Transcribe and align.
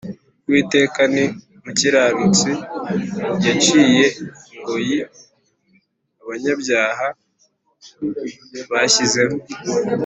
Uwiteka 0.45 1.01
ni 1.13 1.25
umukiranutsi, 1.57 2.51
yaciye 3.45 4.05
ingoyi 4.53 4.97
abanyabyaha 6.21 7.05
banshyizeho 8.71 9.35